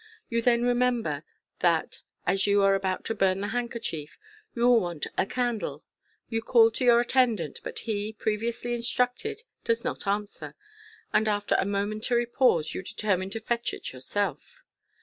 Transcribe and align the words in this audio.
You 0.29 0.41
then 0.41 0.63
remember 0.63 1.23
that, 1.59 2.01
as 2.25 2.47
you 2.47 2.63
are 2.63 2.73
about 2.73 3.05
to 3.05 3.13
burn 3.13 3.39
the 3.41 3.49
handkerchief, 3.49 4.17
you 4.55 4.63
will 4.67 4.79
want 4.79 5.05
a 5.15 5.27
candle. 5.27 5.83
You 6.27 6.41
call 6.41 6.71
to 6.71 6.83
your 6.83 6.99
attendant, 6.99 7.59
but 7.63 7.77
he, 7.85 8.11
previously 8.13 8.73
instructed, 8.73 9.43
does 9.63 9.83
not 9.85 10.07
answer, 10.07 10.55
and 11.13 11.27
after 11.27 11.55
a 11.59 11.65
momentary 11.65 12.25
pause 12.25 12.73
you 12.73 12.81
determine 12.81 13.29
to 13.29 13.39
fetch 13.39 13.75
it 13.75 13.93
yourself. 13.93 14.63